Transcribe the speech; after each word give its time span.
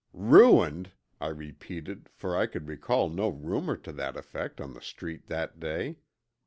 "Ruined!" 0.15 0.93
I 1.19 1.27
repeated, 1.27 2.09
for 2.11 2.35
I 2.35 2.47
could 2.47 2.67
recall 2.67 3.07
no 3.07 3.29
rumor 3.29 3.77
to 3.77 3.91
that 3.91 4.17
effect 4.17 4.59
on 4.59 4.73
the 4.73 4.81
Street 4.81 5.27
that 5.27 5.59
day. 5.59 5.97